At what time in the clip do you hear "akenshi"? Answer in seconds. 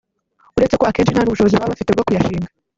0.87-1.13